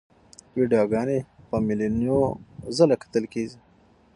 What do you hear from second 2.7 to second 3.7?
ځله کتل کېږي.